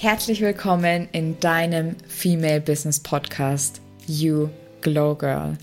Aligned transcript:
Herzlich 0.00 0.40
willkommen 0.40 1.08
in 1.10 1.40
deinem 1.40 1.96
Female 2.06 2.60
Business 2.60 3.00
Podcast 3.00 3.80
You 4.06 4.48
Glow 4.80 5.16
Girl. 5.16 5.58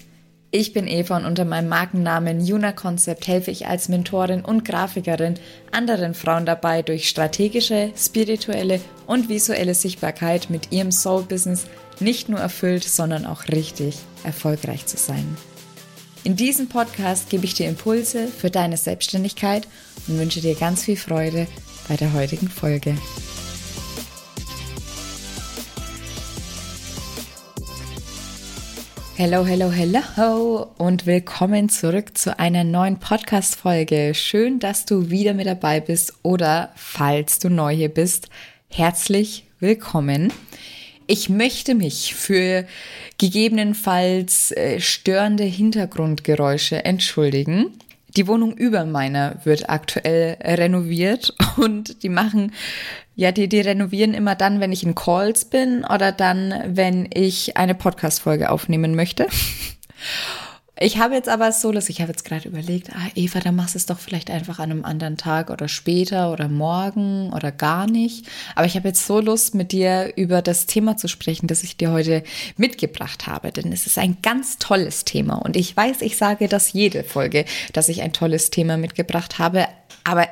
Ich 0.52 0.74
bin 0.74 0.90
Eva 0.90 1.16
und 1.16 1.24
unter 1.24 1.46
meinem 1.46 1.70
Markennamen 1.70 2.46
Juna 2.46 2.74
Concept 2.74 3.30
helfe 3.30 3.52
ich 3.52 3.68
als 3.68 3.88
Mentorin 3.88 4.44
und 4.44 4.66
Grafikerin 4.66 5.36
anderen 5.72 6.14
Frauen 6.14 6.46
dabei, 6.46 6.82
durch 6.82 7.08
strategische, 7.08 7.94
spirituelle 7.96 8.82
und 9.08 9.30
visuelle 9.30 9.74
Sichtbarkeit 9.74 10.50
mit 10.50 10.74
ihrem 10.74 10.92
Soul 10.92 11.24
Business 11.24 11.66
nicht 12.02 12.28
nur 12.28 12.40
erfüllt, 12.40 12.84
sondern 12.84 13.26
auch 13.26 13.48
richtig 13.48 13.96
erfolgreich 14.26 14.86
zu 14.86 14.98
sein. 14.98 15.38
In 16.26 16.36
diesem 16.36 16.68
Podcast 16.68 17.30
gebe 17.30 17.46
ich 17.46 17.54
dir 17.54 17.70
Impulse 17.70 18.28
für 18.28 18.52
deine 18.52 18.76
Selbstständigkeit 18.76 19.66
und 20.10 20.20
wünsche 20.20 20.42
dir 20.42 20.56
ganz 20.56 20.84
viel 20.84 20.98
Freude 20.98 21.48
bei 21.88 21.96
der 21.96 22.12
heutigen 22.12 22.50
Folge. 22.50 22.98
Hello, 29.18 29.46
hello, 29.46 29.72
hello 29.72 30.74
und 30.78 31.06
willkommen 31.06 31.70
zurück 31.70 32.18
zu 32.18 32.38
einer 32.38 32.66
neuen 32.66 33.00
Podcast-Folge. 33.00 34.14
Schön, 34.14 34.60
dass 34.60 34.86
du 34.86 35.10
wieder 35.10 35.34
mit 35.34 35.48
dabei 35.48 35.80
bist 35.80 36.16
oder 36.22 36.74
falls 36.76 37.40
du 37.40 37.50
neu 37.50 37.74
hier 37.74 37.88
bist, 37.88 38.28
herzlich 38.68 39.46
willkommen. 39.62 40.34
Ich 41.08 41.30
möchte 41.30 41.76
mich 41.76 42.14
für 42.14 42.66
gegebenenfalls 43.18 44.52
äh, 44.52 44.82
störende 44.82 45.46
Hintergrundgeräusche 45.46 46.84
entschuldigen. 46.84 47.68
Die 48.18 48.28
Wohnung 48.28 48.54
über 48.58 48.84
meiner 48.84 49.40
wird 49.46 49.70
aktuell 49.70 50.38
renoviert 50.42 51.34
und 51.56 52.04
die 52.04 52.10
machen 52.10 52.52
ja, 53.16 53.32
die, 53.32 53.48
die 53.48 53.62
renovieren 53.62 54.14
immer 54.14 54.36
dann, 54.36 54.60
wenn 54.60 54.72
ich 54.72 54.84
in 54.84 54.96
Calls 54.96 55.46
bin 55.46 55.86
oder 55.86 56.12
dann, 56.12 56.54
wenn 56.68 57.10
ich 57.14 57.58
eine 57.58 57.76
Podcast-Folge 57.76 58.50
aufnehmen 58.50 58.96
möchte. 58.96 59.28
Ich 60.78 60.98
habe 60.98 61.16
jetzt 61.16 61.30
aber 61.30 61.54
so, 61.54 61.72
dass 61.72 61.88
ich 61.88 62.02
habe 62.02 62.12
jetzt 62.12 62.26
gerade 62.26 62.50
überlegt, 62.50 62.90
ah, 62.92 63.08
Eva, 63.16 63.40
dann 63.40 63.56
machst 63.56 63.76
du 63.76 63.78
es 63.78 63.86
doch 63.86 63.98
vielleicht 63.98 64.30
einfach 64.30 64.60
an 64.60 64.72
einem 64.72 64.84
anderen 64.84 65.16
Tag 65.16 65.50
oder 65.50 65.70
später 65.70 66.34
oder 66.34 66.50
morgen 66.50 67.32
oder 67.32 67.54
gar 67.54 67.88
nicht. 67.90 68.28
Aber 68.56 68.66
ich 68.66 68.76
habe 68.76 68.90
jetzt 68.90 69.08
so 69.08 69.22
Lust, 69.22 69.56
mit 69.56 69.72
dir 69.72 70.12
über 70.18 70.42
das 70.42 70.66
Thema 70.66 70.98
zu 70.98 71.08
sprechen, 71.08 71.48
das 71.48 71.64
ich 71.64 71.78
dir 71.78 71.92
heute 71.92 72.24
mitgebracht 72.58 73.26
habe. 73.26 73.54
Denn 73.54 73.72
es 73.72 73.88
ist 73.88 73.98
ein 73.98 74.18
ganz 74.22 74.58
tolles 74.58 75.06
Thema. 75.06 75.36
Und 75.36 75.56
ich 75.56 75.78
weiß, 75.78 76.02
ich 76.02 76.18
sage 76.18 76.50
das 76.50 76.74
jede 76.74 77.06
Folge, 77.06 77.46
dass 77.72 77.88
ich 77.88 78.02
ein 78.02 78.12
tolles 78.12 78.50
Thema 78.50 78.76
mitgebracht 78.76 79.40
habe. 79.40 79.68
Aber 80.04 80.28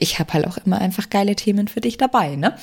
ich 0.00 0.18
habe 0.18 0.32
halt 0.32 0.46
auch 0.46 0.58
immer 0.58 0.78
einfach 0.78 1.10
geile 1.10 1.36
Themen 1.36 1.68
für 1.68 1.80
dich 1.80 1.96
dabei. 1.96 2.36
Ne? 2.36 2.56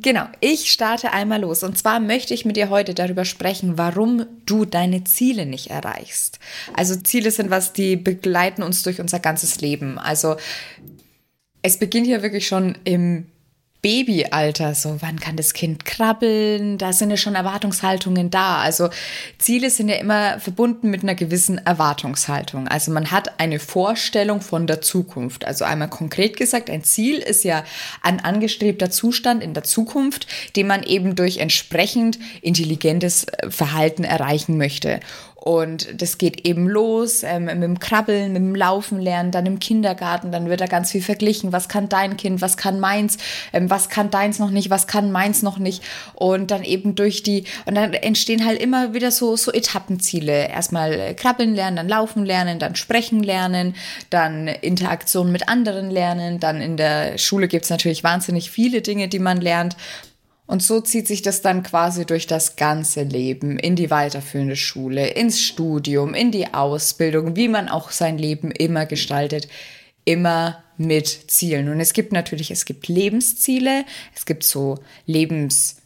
Genau, 0.00 0.26
ich 0.40 0.70
starte 0.70 1.12
einmal 1.12 1.40
los. 1.40 1.62
Und 1.62 1.78
zwar 1.78 2.00
möchte 2.00 2.34
ich 2.34 2.44
mit 2.44 2.56
dir 2.56 2.70
heute 2.70 2.94
darüber 2.94 3.24
sprechen, 3.24 3.78
warum 3.78 4.26
du 4.46 4.64
deine 4.64 5.04
Ziele 5.04 5.46
nicht 5.46 5.70
erreichst. 5.70 6.38
Also 6.74 6.96
Ziele 6.96 7.30
sind 7.30 7.50
was, 7.50 7.72
die 7.72 7.96
begleiten 7.96 8.62
uns 8.62 8.82
durch 8.82 9.00
unser 9.00 9.20
ganzes 9.20 9.60
Leben. 9.60 9.98
Also 9.98 10.36
es 11.62 11.78
beginnt 11.78 12.06
ja 12.06 12.22
wirklich 12.22 12.46
schon 12.46 12.76
im 12.84 13.26
Babyalter, 13.84 14.74
so 14.74 14.96
wann 15.00 15.20
kann 15.20 15.36
das 15.36 15.52
Kind 15.52 15.84
krabbeln, 15.84 16.78
da 16.78 16.94
sind 16.94 17.10
ja 17.10 17.18
schon 17.18 17.34
Erwartungshaltungen 17.34 18.30
da. 18.30 18.56
Also 18.56 18.88
Ziele 19.36 19.68
sind 19.68 19.90
ja 19.90 19.96
immer 19.96 20.40
verbunden 20.40 20.88
mit 20.88 21.02
einer 21.02 21.14
gewissen 21.14 21.58
Erwartungshaltung. 21.58 22.66
Also 22.66 22.92
man 22.92 23.10
hat 23.10 23.38
eine 23.38 23.58
Vorstellung 23.58 24.40
von 24.40 24.66
der 24.66 24.80
Zukunft. 24.80 25.44
Also 25.44 25.66
einmal 25.66 25.90
konkret 25.90 26.38
gesagt, 26.38 26.70
ein 26.70 26.82
Ziel 26.82 27.18
ist 27.18 27.44
ja 27.44 27.62
ein 28.00 28.20
angestrebter 28.20 28.90
Zustand 28.90 29.42
in 29.42 29.52
der 29.52 29.64
Zukunft, 29.64 30.28
den 30.56 30.66
man 30.66 30.82
eben 30.82 31.14
durch 31.14 31.36
entsprechend 31.36 32.18
intelligentes 32.40 33.26
Verhalten 33.50 34.04
erreichen 34.04 34.56
möchte. 34.56 35.00
Und 35.44 36.00
das 36.00 36.16
geht 36.16 36.46
eben 36.46 36.66
los 36.70 37.22
ähm, 37.22 37.44
mit 37.44 37.62
dem 37.62 37.78
Krabbeln, 37.78 38.32
mit 38.32 38.40
dem 38.40 38.54
Laufen 38.54 38.98
lernen, 38.98 39.30
dann 39.30 39.44
im 39.44 39.58
Kindergarten, 39.58 40.32
dann 40.32 40.48
wird 40.48 40.62
da 40.62 40.66
ganz 40.66 40.90
viel 40.90 41.02
verglichen. 41.02 41.52
Was 41.52 41.68
kann 41.68 41.90
dein 41.90 42.16
Kind, 42.16 42.40
was 42.40 42.56
kann 42.56 42.80
meins, 42.80 43.18
ähm, 43.52 43.68
was 43.68 43.90
kann 43.90 44.10
deins 44.10 44.38
noch 44.38 44.48
nicht, 44.48 44.70
was 44.70 44.86
kann 44.86 45.12
meins 45.12 45.42
noch 45.42 45.58
nicht. 45.58 45.82
Und 46.14 46.50
dann 46.50 46.64
eben 46.64 46.94
durch 46.94 47.22
die, 47.22 47.44
und 47.66 47.74
dann 47.74 47.92
entstehen 47.92 48.46
halt 48.46 48.58
immer 48.58 48.94
wieder 48.94 49.10
so, 49.10 49.36
so 49.36 49.52
Etappenziele. 49.52 50.48
Erstmal 50.48 50.94
äh, 50.94 51.12
krabbeln 51.12 51.54
lernen, 51.54 51.76
dann 51.76 51.88
laufen 51.90 52.24
lernen, 52.24 52.58
dann 52.58 52.74
sprechen 52.74 53.22
lernen, 53.22 53.74
dann 54.08 54.48
Interaktion 54.48 55.30
mit 55.30 55.50
anderen 55.50 55.90
lernen. 55.90 56.40
Dann 56.40 56.62
in 56.62 56.78
der 56.78 57.18
Schule 57.18 57.48
gibt 57.48 57.64
es 57.64 57.70
natürlich 57.70 58.02
wahnsinnig 58.02 58.50
viele 58.50 58.80
Dinge, 58.80 59.08
die 59.08 59.18
man 59.18 59.42
lernt. 59.42 59.76
Und 60.46 60.62
so 60.62 60.80
zieht 60.80 61.06
sich 61.06 61.22
das 61.22 61.40
dann 61.40 61.62
quasi 61.62 62.04
durch 62.04 62.26
das 62.26 62.56
ganze 62.56 63.02
Leben, 63.02 63.58
in 63.58 63.76
die 63.76 63.90
weiterführende 63.90 64.56
Schule, 64.56 65.08
ins 65.08 65.40
Studium, 65.40 66.12
in 66.12 66.32
die 66.32 66.52
Ausbildung, 66.52 67.34
wie 67.34 67.48
man 67.48 67.68
auch 67.68 67.90
sein 67.90 68.18
Leben 68.18 68.50
immer 68.50 68.84
gestaltet, 68.84 69.48
immer 70.04 70.62
mit 70.76 71.06
Zielen. 71.30 71.68
Und 71.70 71.80
es 71.80 71.94
gibt 71.94 72.12
natürlich, 72.12 72.50
es 72.50 72.66
gibt 72.66 72.88
Lebensziele, 72.88 73.84
es 74.14 74.26
gibt 74.26 74.44
so 74.44 74.78
Lebens 75.06 75.76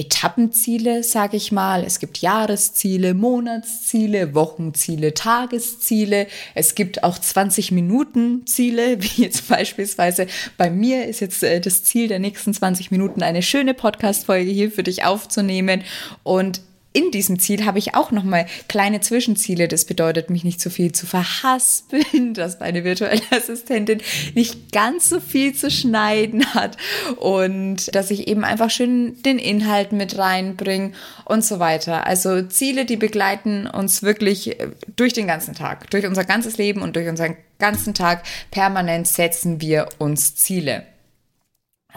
Etappenziele, 0.00 1.02
sage 1.02 1.36
ich 1.36 1.50
mal. 1.50 1.82
Es 1.82 1.98
gibt 1.98 2.18
Jahresziele, 2.18 3.14
Monatsziele, 3.14 4.32
Wochenziele, 4.32 5.12
Tagesziele. 5.12 6.28
Es 6.54 6.76
gibt 6.76 7.02
auch 7.02 7.18
20 7.18 7.72
Minuten 7.72 8.46
Ziele, 8.46 9.02
wie 9.02 9.22
jetzt 9.22 9.48
beispielsweise 9.48 10.28
bei 10.56 10.70
mir 10.70 11.06
ist 11.06 11.18
jetzt 11.18 11.42
äh, 11.42 11.60
das 11.60 11.82
Ziel 11.82 12.06
der 12.06 12.20
nächsten 12.20 12.54
20 12.54 12.92
Minuten 12.92 13.24
eine 13.24 13.42
schöne 13.42 13.74
Podcast-Folge 13.74 14.52
hier 14.52 14.70
für 14.70 14.84
dich 14.84 15.04
aufzunehmen 15.04 15.82
und 16.22 16.60
in 16.92 17.10
diesem 17.10 17.38
Ziel 17.38 17.64
habe 17.66 17.78
ich 17.78 17.94
auch 17.94 18.10
nochmal 18.10 18.46
kleine 18.66 19.00
Zwischenziele. 19.00 19.68
Das 19.68 19.84
bedeutet, 19.84 20.30
mich 20.30 20.42
nicht 20.42 20.60
so 20.60 20.70
viel 20.70 20.92
zu 20.92 21.06
verhaspeln, 21.06 22.34
dass 22.34 22.60
meine 22.60 22.82
virtuelle 22.82 23.22
Assistentin 23.30 24.02
nicht 24.34 24.72
ganz 24.72 25.08
so 25.08 25.20
viel 25.20 25.54
zu 25.54 25.70
schneiden 25.70 26.54
hat 26.54 26.76
und 27.16 27.94
dass 27.94 28.10
ich 28.10 28.26
eben 28.26 28.42
einfach 28.42 28.70
schön 28.70 29.22
den 29.22 29.38
Inhalt 29.38 29.92
mit 29.92 30.16
reinbringe 30.16 30.92
und 31.24 31.44
so 31.44 31.58
weiter. 31.58 32.06
Also 32.06 32.42
Ziele, 32.42 32.86
die 32.86 32.96
begleiten 32.96 33.66
uns 33.66 34.02
wirklich 34.02 34.58
äh, 34.58 34.68
durch 34.96 35.12
den 35.12 35.26
ganzen 35.26 35.54
Tag, 35.54 35.90
durch 35.90 36.06
unser 36.06 36.24
ganzes 36.24 36.56
Leben 36.56 36.80
und 36.82 36.96
durch 36.96 37.08
unseren 37.08 37.36
ganzen 37.58 37.92
Tag. 37.92 38.22
Permanent 38.50 39.06
setzen 39.06 39.60
wir 39.60 39.88
uns 39.98 40.34
Ziele. 40.36 40.84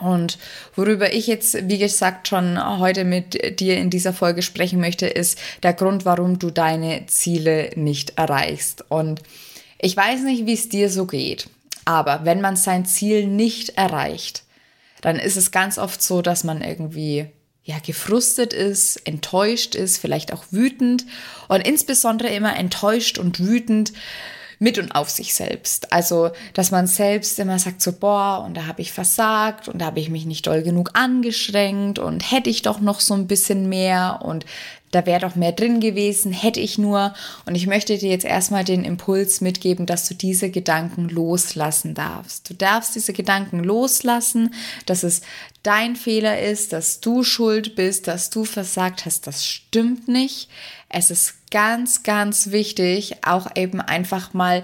Und 0.01 0.38
worüber 0.75 1.13
ich 1.13 1.28
jetzt, 1.28 1.69
wie 1.69 1.78
gesagt, 1.78 2.28
schon 2.28 2.59
heute 2.79 3.06
mit 3.06 3.59
dir 3.59 3.78
in 3.78 3.89
dieser 3.89 4.13
Folge 4.13 4.41
sprechen 4.41 4.79
möchte, 4.79 5.06
ist 5.06 5.38
der 5.63 5.73
Grund, 5.73 6.06
warum 6.06 6.39
du 6.39 6.50
deine 6.50 7.06
Ziele 7.06 7.69
nicht 7.75 8.17
erreichst. 8.17 8.84
Und 8.89 9.22
ich 9.79 9.95
weiß 9.95 10.22
nicht, 10.22 10.45
wie 10.45 10.53
es 10.53 10.69
dir 10.69 10.89
so 10.89 11.06
geht, 11.06 11.47
aber 11.85 12.22
wenn 12.23 12.41
man 12.41 12.56
sein 12.56 12.85
Ziel 12.85 13.28
nicht 13.28 13.78
erreicht, 13.78 14.44
dann 15.01 15.17
ist 15.17 15.38
es 15.38 15.51
ganz 15.51 15.78
oft 15.78 16.01
so, 16.01 16.22
dass 16.22 16.44
man 16.44 16.62
irgendwie 16.62 17.28
ja, 17.63 17.78
gefrustet 17.79 18.53
ist, 18.53 18.97
enttäuscht 19.07 19.75
ist, 19.75 19.97
vielleicht 19.97 20.33
auch 20.33 20.45
wütend 20.51 21.06
und 21.47 21.68
insbesondere 21.68 22.29
immer 22.29 22.56
enttäuscht 22.57 23.18
und 23.18 23.39
wütend 23.39 23.94
mit 24.61 24.77
und 24.77 24.91
auf 24.91 25.09
sich 25.09 25.33
selbst. 25.33 25.91
Also, 25.91 26.29
dass 26.53 26.69
man 26.69 26.85
selbst 26.85 27.39
immer 27.39 27.57
sagt 27.57 27.81
so, 27.81 27.94
boah, 27.94 28.44
und 28.45 28.55
da 28.55 28.67
habe 28.67 28.81
ich 28.83 28.91
versagt 28.91 29.67
und 29.67 29.81
da 29.81 29.88
habe 29.88 29.99
ich 29.99 30.09
mich 30.09 30.25
nicht 30.25 30.45
doll 30.45 30.61
genug 30.61 30.91
angestrengt 30.94 31.97
und 31.97 32.31
hätte 32.31 32.51
ich 32.51 32.61
doch 32.61 32.79
noch 32.79 33.00
so 33.00 33.16
ein 33.16 33.25
bisschen 33.25 33.69
mehr 33.69 34.19
und 34.23 34.45
da 34.91 35.06
wäre 35.06 35.22
doch 35.22 35.35
mehr 35.35 35.53
drin 35.53 35.79
gewesen, 35.79 36.31
hätte 36.31 36.59
ich 36.59 36.78
nur. 36.78 37.13
Und 37.46 37.56
ich 37.56 37.66
möchte 37.66 37.97
dir 37.97 38.09
jetzt 38.09 38.25
erstmal 38.25 38.63
den 38.63 38.84
Impuls 38.84 39.41
mitgeben, 39.41 39.85
dass 39.85 40.07
du 40.07 40.13
diese 40.13 40.50
Gedanken 40.52 41.09
loslassen 41.09 41.94
darfst. 41.94 42.50
Du 42.50 42.54
darfst 42.54 42.95
diese 42.95 43.13
Gedanken 43.13 43.63
loslassen, 43.63 44.54
dass 44.86 45.04
es 45.04 45.21
dein 45.63 45.95
Fehler 45.95 46.39
ist, 46.39 46.74
dass 46.74 47.00
du 47.00 47.24
schuld 47.24 47.75
bist, 47.75 48.07
dass 48.07 48.30
du 48.30 48.44
versagt 48.45 49.06
hast. 49.06 49.27
Das 49.27 49.45
stimmt 49.45 50.07
nicht. 50.07 50.50
Es 50.89 51.10
ist 51.10 51.36
ganz, 51.51 52.04
ganz 52.04 52.51
wichtig, 52.51 53.18
auch 53.24 53.56
eben 53.56 53.80
einfach 53.80 54.33
mal 54.33 54.63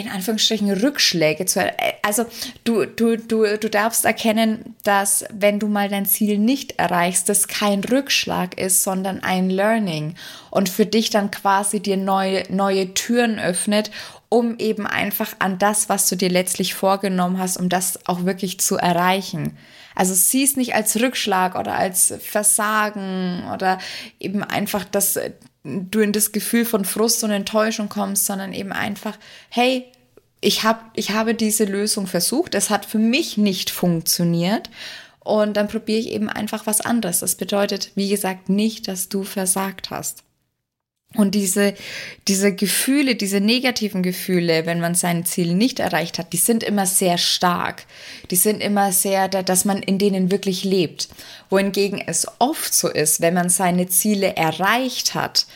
in 0.00 0.08
Anführungsstrichen 0.08 0.70
Rückschläge 0.70 1.46
zu 1.46 1.72
also 2.02 2.26
du 2.64 2.86
du 2.86 3.16
du 3.16 3.58
du 3.58 3.70
darfst 3.70 4.04
erkennen, 4.04 4.74
dass 4.84 5.24
wenn 5.32 5.58
du 5.58 5.68
mal 5.68 5.88
dein 5.88 6.06
Ziel 6.06 6.38
nicht 6.38 6.78
erreichst, 6.78 7.28
das 7.28 7.48
kein 7.48 7.84
Rückschlag 7.84 8.58
ist, 8.58 8.82
sondern 8.82 9.22
ein 9.22 9.50
Learning 9.50 10.14
und 10.50 10.68
für 10.68 10.86
dich 10.86 11.10
dann 11.10 11.30
quasi 11.30 11.80
dir 11.80 11.96
neue 11.96 12.44
neue 12.48 12.94
Türen 12.94 13.38
öffnet, 13.38 13.90
um 14.28 14.58
eben 14.58 14.86
einfach 14.86 15.34
an 15.38 15.58
das, 15.58 15.88
was 15.88 16.08
du 16.08 16.16
dir 16.16 16.30
letztlich 16.30 16.74
vorgenommen 16.74 17.38
hast, 17.38 17.56
um 17.56 17.68
das 17.68 18.06
auch 18.06 18.24
wirklich 18.24 18.60
zu 18.60 18.76
erreichen. 18.76 19.56
Also 19.94 20.14
sieh 20.14 20.44
es 20.44 20.56
nicht 20.56 20.74
als 20.74 20.98
Rückschlag 21.00 21.58
oder 21.58 21.74
als 21.74 22.14
Versagen 22.20 23.42
oder 23.52 23.78
eben 24.18 24.42
einfach, 24.42 24.84
dass 24.84 25.18
du 25.64 26.00
in 26.00 26.12
das 26.12 26.32
Gefühl 26.32 26.64
von 26.64 26.84
Frust 26.84 27.22
und 27.24 27.30
Enttäuschung 27.30 27.88
kommst, 27.88 28.26
sondern 28.26 28.52
eben 28.52 28.72
einfach, 28.72 29.18
hey, 29.50 29.86
ich, 30.40 30.64
hab, 30.64 30.90
ich 30.94 31.10
habe 31.10 31.34
diese 31.34 31.64
Lösung 31.64 32.06
versucht, 32.06 32.54
es 32.54 32.70
hat 32.70 32.86
für 32.86 32.98
mich 32.98 33.36
nicht 33.36 33.70
funktioniert 33.70 34.70
und 35.20 35.56
dann 35.56 35.68
probiere 35.68 36.00
ich 36.00 36.08
eben 36.10 36.30
einfach 36.30 36.66
was 36.66 36.80
anderes. 36.80 37.20
Das 37.20 37.34
bedeutet, 37.34 37.92
wie 37.94 38.08
gesagt, 38.08 38.48
nicht, 38.48 38.88
dass 38.88 39.08
du 39.08 39.22
versagt 39.22 39.90
hast. 39.90 40.24
Und 41.16 41.34
diese, 41.34 41.74
diese 42.28 42.54
Gefühle, 42.54 43.16
diese 43.16 43.40
negativen 43.40 44.04
Gefühle, 44.04 44.64
wenn 44.64 44.78
man 44.78 44.94
sein 44.94 45.24
Ziel 45.24 45.54
nicht 45.54 45.80
erreicht 45.80 46.18
hat, 46.18 46.32
die 46.32 46.36
sind 46.36 46.62
immer 46.62 46.86
sehr 46.86 47.18
stark. 47.18 47.84
Die 48.30 48.36
sind 48.36 48.62
immer 48.62 48.92
sehr, 48.92 49.26
dass 49.26 49.64
man 49.64 49.82
in 49.82 49.98
denen 49.98 50.30
wirklich 50.30 50.62
lebt. 50.62 51.08
Wohingegen 51.48 52.00
es 52.00 52.28
oft 52.38 52.72
so 52.72 52.88
ist, 52.88 53.20
wenn 53.20 53.34
man 53.34 53.48
seine 53.48 53.88
Ziele 53.88 54.36
erreicht 54.36 55.14
hat, 55.14 55.46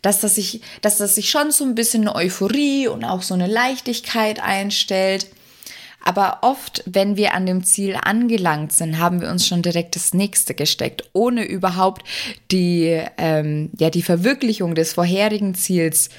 dass 0.00 0.20
das 0.20 0.36
sich, 0.36 0.62
dass 0.80 0.96
das 0.96 1.14
sich 1.14 1.28
schon 1.28 1.52
so 1.52 1.64
ein 1.64 1.74
bisschen 1.74 2.08
eine 2.08 2.14
Euphorie 2.14 2.88
und 2.88 3.04
auch 3.04 3.20
so 3.20 3.34
eine 3.34 3.46
Leichtigkeit 3.46 4.40
einstellt. 4.40 5.26
Aber 6.04 6.38
oft, 6.42 6.82
wenn 6.86 7.16
wir 7.16 7.34
an 7.34 7.46
dem 7.46 7.62
Ziel 7.62 7.96
angelangt 8.02 8.72
sind, 8.72 8.98
haben 8.98 9.20
wir 9.20 9.30
uns 9.30 9.46
schon 9.46 9.62
direkt 9.62 9.94
das 9.94 10.14
nächste 10.14 10.54
gesteckt, 10.54 11.08
ohne 11.12 11.44
überhaupt 11.44 12.02
die, 12.50 13.00
ähm, 13.18 13.70
ja, 13.78 13.90
die 13.90 14.02
Verwirklichung 14.02 14.74
des 14.74 14.92
vorherigen 14.94 15.54
Ziels 15.54 16.10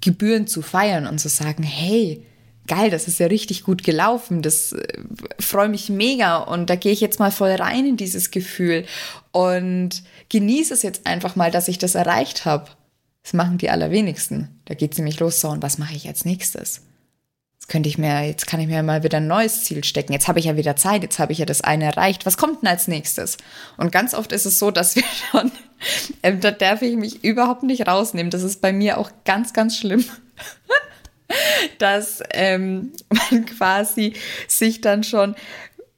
gebührend 0.00 0.50
zu 0.50 0.62
feiern 0.62 1.06
und 1.06 1.18
zu 1.18 1.28
sagen, 1.28 1.62
hey, 1.62 2.24
geil, 2.66 2.90
das 2.90 3.08
ist 3.08 3.20
ja 3.20 3.26
richtig 3.26 3.62
gut 3.62 3.84
gelaufen, 3.84 4.42
das 4.42 4.72
äh, 4.72 4.86
freue 5.38 5.68
mich 5.68 5.88
mega 5.88 6.38
und 6.38 6.68
da 6.68 6.76
gehe 6.76 6.92
ich 6.92 7.00
jetzt 7.00 7.18
mal 7.18 7.30
voll 7.30 7.52
rein 7.52 7.86
in 7.86 7.96
dieses 7.96 8.30
Gefühl 8.30 8.84
und 9.32 10.02
genieße 10.28 10.74
es 10.74 10.82
jetzt 10.82 11.06
einfach 11.06 11.36
mal, 11.36 11.50
dass 11.50 11.68
ich 11.68 11.78
das 11.78 11.94
erreicht 11.94 12.44
habe. 12.44 12.70
Das 13.22 13.32
machen 13.32 13.58
die 13.58 13.70
allerwenigsten. 13.70 14.60
Da 14.66 14.74
geht 14.74 14.92
es 14.92 14.98
nämlich 14.98 15.18
los, 15.18 15.40
so, 15.40 15.48
und 15.48 15.62
was 15.62 15.78
mache 15.78 15.94
ich 15.94 16.06
als 16.06 16.24
nächstes? 16.24 16.82
Könnte 17.68 17.88
ich 17.88 17.98
mir, 17.98 18.22
jetzt 18.22 18.46
kann 18.46 18.60
ich 18.60 18.68
mir 18.68 18.82
mal 18.82 19.02
wieder 19.02 19.18
ein 19.18 19.26
neues 19.26 19.64
Ziel 19.64 19.82
stecken. 19.82 20.12
Jetzt 20.12 20.28
habe 20.28 20.38
ich 20.38 20.44
ja 20.44 20.56
wieder 20.56 20.76
Zeit, 20.76 21.02
jetzt 21.02 21.18
habe 21.18 21.32
ich 21.32 21.38
ja 21.38 21.46
das 21.46 21.62
eine 21.62 21.84
erreicht. 21.84 22.24
Was 22.24 22.36
kommt 22.36 22.62
denn 22.62 22.68
als 22.68 22.86
nächstes? 22.86 23.38
Und 23.76 23.90
ganz 23.90 24.14
oft 24.14 24.30
ist 24.30 24.46
es 24.46 24.58
so, 24.58 24.70
dass 24.70 24.94
wir 24.94 25.02
schon, 25.30 25.50
ähm, 26.22 26.40
da 26.40 26.52
darf 26.52 26.82
ich 26.82 26.96
mich 26.96 27.24
überhaupt 27.24 27.64
nicht 27.64 27.88
rausnehmen. 27.88 28.30
Das 28.30 28.42
ist 28.42 28.60
bei 28.60 28.72
mir 28.72 28.98
auch 28.98 29.10
ganz, 29.24 29.52
ganz 29.52 29.76
schlimm. 29.76 30.04
dass 31.78 32.22
ähm, 32.32 32.92
man 33.30 33.46
quasi 33.46 34.14
sich 34.46 34.80
dann 34.80 35.04
schon 35.04 35.34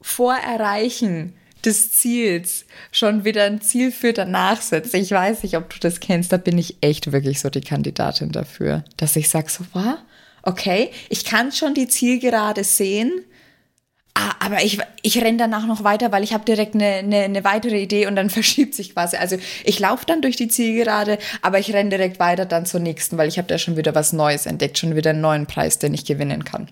vor 0.00 0.34
Erreichen 0.34 1.34
des 1.64 1.92
Ziels 1.92 2.64
schon 2.92 3.24
wieder 3.24 3.44
ein 3.44 3.60
Ziel 3.60 3.90
für 3.90 4.12
danach 4.12 4.62
setzt. 4.62 4.94
Ich 4.94 5.10
weiß 5.10 5.42
nicht, 5.42 5.56
ob 5.56 5.70
du 5.70 5.78
das 5.80 6.00
kennst, 6.00 6.32
da 6.32 6.36
bin 6.36 6.56
ich 6.56 6.76
echt 6.80 7.10
wirklich 7.12 7.40
so 7.40 7.50
die 7.50 7.60
Kandidatin 7.60 8.30
dafür, 8.30 8.84
dass 8.96 9.16
ich 9.16 9.28
sage 9.28 9.50
so, 9.50 9.64
wow, 9.72 9.96
okay, 10.42 10.90
ich 11.08 11.24
kann 11.24 11.52
schon 11.52 11.74
die 11.74 11.88
Zielgerade 11.88 12.64
sehen, 12.64 13.24
ah, 14.14 14.32
aber 14.40 14.64
ich, 14.64 14.78
ich 15.02 15.22
renne 15.22 15.38
danach 15.38 15.66
noch 15.66 15.84
weiter, 15.84 16.12
weil 16.12 16.22
ich 16.22 16.32
habe 16.32 16.44
direkt 16.44 16.74
eine, 16.74 16.86
eine, 16.86 17.18
eine 17.20 17.44
weitere 17.44 17.80
Idee 17.80 18.06
und 18.06 18.16
dann 18.16 18.30
verschiebt 18.38 18.74
sich 18.74 18.94
quasi. 18.94 19.16
Also 19.16 19.36
ich 19.64 19.78
laufe 19.78 20.06
dann 20.06 20.22
durch 20.22 20.36
die 20.36 20.48
Zielgerade, 20.48 21.18
aber 21.42 21.58
ich 21.58 21.72
renne 21.72 21.90
direkt 21.90 22.18
weiter 22.18 22.46
dann 22.46 22.66
zur 22.66 22.80
nächsten, 22.80 23.18
weil 23.18 23.28
ich 23.28 23.38
habe 23.38 23.48
da 23.48 23.58
schon 23.58 23.76
wieder 23.76 23.94
was 23.94 24.12
Neues 24.12 24.46
entdeckt, 24.46 24.78
schon 24.78 24.96
wieder 24.96 25.10
einen 25.10 25.20
neuen 25.20 25.46
Preis, 25.46 25.78
den 25.78 25.94
ich 25.94 26.04
gewinnen 26.04 26.44
kann. 26.44 26.70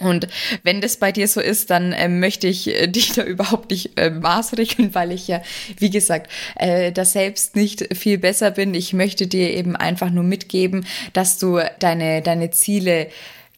Und 0.00 0.28
wenn 0.62 0.80
das 0.80 0.96
bei 0.96 1.12
dir 1.12 1.28
so 1.28 1.40
ist, 1.40 1.70
dann 1.70 1.92
äh, 1.92 2.08
möchte 2.08 2.48
ich 2.48 2.68
äh, 2.68 2.86
dich 2.88 3.12
da 3.12 3.22
überhaupt 3.22 3.70
nicht 3.70 3.98
äh, 3.98 4.10
maßregeln, 4.10 4.94
weil 4.94 5.12
ich 5.12 5.28
ja, 5.28 5.42
wie 5.78 5.90
gesagt, 5.90 6.30
äh, 6.56 6.92
da 6.92 7.04
selbst 7.04 7.56
nicht 7.56 7.96
viel 7.96 8.18
besser 8.18 8.50
bin. 8.50 8.74
Ich 8.74 8.92
möchte 8.92 9.26
dir 9.26 9.50
eben 9.54 9.76
einfach 9.76 10.10
nur 10.10 10.24
mitgeben, 10.24 10.86
dass 11.12 11.38
du 11.38 11.60
deine, 11.78 12.22
deine 12.22 12.50
Ziele 12.50 13.08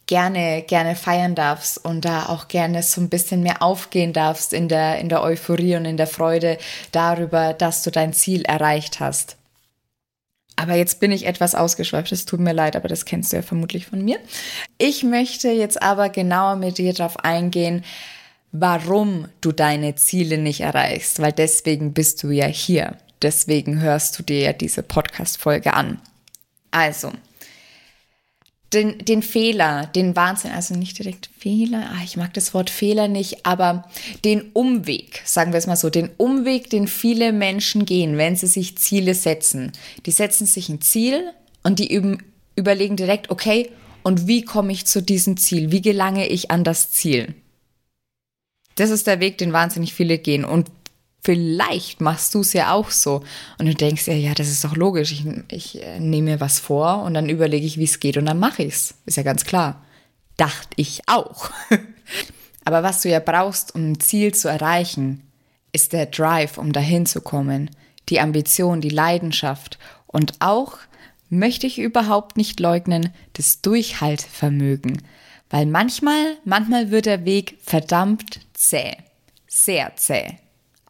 gerne, 0.06 0.62
gerne 0.66 0.96
feiern 0.96 1.34
darfst 1.34 1.82
und 1.82 2.04
da 2.04 2.26
auch 2.26 2.48
gerne 2.48 2.82
so 2.82 3.00
ein 3.00 3.08
bisschen 3.08 3.42
mehr 3.42 3.62
aufgehen 3.62 4.12
darfst 4.12 4.52
in 4.52 4.68
der, 4.68 4.98
in 4.98 5.08
der 5.08 5.22
Euphorie 5.22 5.76
und 5.76 5.84
in 5.84 5.96
der 5.96 6.06
Freude 6.06 6.58
darüber, 6.90 7.54
dass 7.54 7.82
du 7.82 7.90
dein 7.90 8.12
Ziel 8.12 8.42
erreicht 8.42 9.00
hast. 9.00 9.36
Aber 10.56 10.74
jetzt 10.74 11.00
bin 11.00 11.12
ich 11.12 11.26
etwas 11.26 11.54
ausgeschweift, 11.54 12.12
es 12.12 12.26
tut 12.26 12.40
mir 12.40 12.52
leid, 12.52 12.76
aber 12.76 12.88
das 12.88 13.04
kennst 13.04 13.32
du 13.32 13.36
ja 13.36 13.42
vermutlich 13.42 13.86
von 13.86 14.04
mir. 14.04 14.18
Ich 14.78 15.02
möchte 15.02 15.48
jetzt 15.50 15.82
aber 15.82 16.08
genauer 16.08 16.56
mit 16.56 16.78
dir 16.78 16.92
darauf 16.92 17.18
eingehen, 17.24 17.84
warum 18.52 19.28
du 19.40 19.52
deine 19.52 19.94
Ziele 19.94 20.38
nicht 20.38 20.60
erreichst, 20.60 21.20
weil 21.20 21.32
deswegen 21.32 21.94
bist 21.94 22.22
du 22.22 22.30
ja 22.30 22.46
hier. 22.46 22.96
Deswegen 23.22 23.80
hörst 23.80 24.18
du 24.18 24.22
dir 24.22 24.40
ja 24.40 24.52
diese 24.52 24.82
Podcast-Folge 24.82 25.74
an. 25.74 26.00
Also, 26.70 27.12
den, 28.72 28.98
den 28.98 29.22
Fehler, 29.22 29.86
den 29.86 30.16
Wahnsinn, 30.16 30.50
also 30.52 30.74
nicht 30.74 30.98
direkt 30.98 31.28
Fehler, 31.38 31.90
ah, 31.92 32.02
ich 32.04 32.16
mag 32.16 32.32
das 32.34 32.54
Wort 32.54 32.70
Fehler 32.70 33.08
nicht, 33.08 33.44
aber 33.44 33.88
den 34.24 34.50
Umweg, 34.52 35.22
sagen 35.24 35.52
wir 35.52 35.58
es 35.58 35.66
mal 35.66 35.76
so, 35.76 35.90
den 35.90 36.10
Umweg, 36.16 36.70
den 36.70 36.88
viele 36.88 37.32
Menschen 37.32 37.84
gehen, 37.84 38.16
wenn 38.16 38.36
sie 38.36 38.46
sich 38.46 38.78
Ziele 38.78 39.14
setzen. 39.14 39.72
Die 40.06 40.10
setzen 40.10 40.46
sich 40.46 40.68
ein 40.68 40.80
Ziel 40.80 41.30
und 41.62 41.78
die 41.78 41.92
üben, 41.92 42.22
überlegen 42.56 42.96
direkt, 42.96 43.30
okay, 43.30 43.70
und 44.02 44.26
wie 44.26 44.44
komme 44.44 44.72
ich 44.72 44.86
zu 44.86 45.02
diesem 45.02 45.36
Ziel? 45.36 45.70
Wie 45.70 45.82
gelange 45.82 46.26
ich 46.28 46.50
an 46.50 46.64
das 46.64 46.90
Ziel? 46.90 47.34
Das 48.74 48.90
ist 48.90 49.06
der 49.06 49.20
Weg, 49.20 49.38
den 49.38 49.52
wahnsinnig 49.52 49.94
viele 49.94 50.18
gehen. 50.18 50.44
Und 50.44 50.70
vielleicht 51.22 52.00
machst 52.00 52.34
du 52.34 52.40
es 52.40 52.52
ja 52.52 52.72
auch 52.72 52.90
so. 52.90 53.22
Und 53.58 53.66
du 53.66 53.74
denkst 53.74 54.06
ja, 54.08 54.14
ja, 54.14 54.34
das 54.34 54.48
ist 54.48 54.64
doch 54.64 54.76
logisch. 54.76 55.12
Ich, 55.12 55.24
ich 55.48 55.82
äh, 55.82 56.00
nehme 56.00 56.32
mir 56.32 56.40
was 56.40 56.58
vor 56.58 57.02
und 57.02 57.14
dann 57.14 57.28
überlege 57.28 57.66
ich, 57.66 57.78
wie 57.78 57.84
es 57.84 58.00
geht 58.00 58.16
und 58.16 58.26
dann 58.26 58.38
mache 58.38 58.62
ich 58.64 58.74
es. 58.74 58.94
Ist 59.06 59.16
ja 59.16 59.22
ganz 59.22 59.44
klar. 59.44 59.84
Dachte 60.36 60.70
ich 60.76 61.02
auch. 61.06 61.50
Aber 62.64 62.82
was 62.82 63.02
du 63.02 63.08
ja 63.08 63.20
brauchst, 63.20 63.74
um 63.74 63.92
ein 63.92 64.00
Ziel 64.00 64.34
zu 64.34 64.48
erreichen, 64.48 65.22
ist 65.72 65.92
der 65.92 66.06
Drive, 66.06 66.58
um 66.58 66.72
dahin 66.72 67.06
zu 67.06 67.20
kommen, 67.20 67.70
die 68.08 68.20
Ambition, 68.20 68.80
die 68.80 68.88
Leidenschaft 68.88 69.78
und 70.06 70.34
auch, 70.40 70.78
möchte 71.28 71.66
ich 71.66 71.78
überhaupt 71.78 72.36
nicht 72.36 72.60
leugnen, 72.60 73.10
das 73.32 73.62
Durchhaltvermögen. 73.62 75.02
Weil 75.48 75.66
manchmal, 75.66 76.36
manchmal 76.44 76.90
wird 76.90 77.06
der 77.06 77.24
Weg 77.24 77.58
verdammt 77.62 78.40
zäh. 78.52 78.96
Sehr 79.48 79.96
zäh. 79.96 80.38